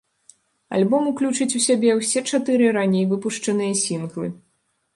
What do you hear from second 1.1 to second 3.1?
уключыць у сябе ўсе чатыры раней